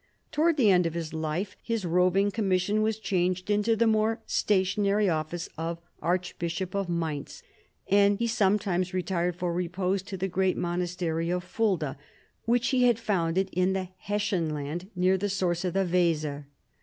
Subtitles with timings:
[0.31, 5.07] Towards the end of his life his roving commission was changed into the more stationary
[5.07, 7.43] office of Archbishop of Mainz,
[7.87, 11.99] and he some times retired for repose to the gi*eat monastery of Fulda,
[12.45, 16.47] which he had founded in the Hessian land near the source of the Weser.